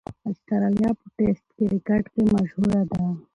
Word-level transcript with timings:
اسټرالیا 0.29 0.89
په 0.99 1.05
ټېسټ 1.15 1.45
کرکټ 1.87 2.05
کښي 2.13 2.21
مشهوره 2.33 2.81
ده. 2.89 3.01